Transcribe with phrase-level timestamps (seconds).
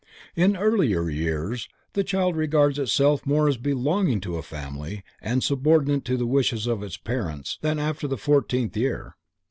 [0.35, 6.05] In earlier years the child regards itself more as belonging to a family and subordinate
[6.05, 9.15] to the wishes of its parents than after the fourteenth year.